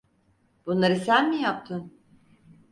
[0.65, 1.93] Bunları sen mi yaptın?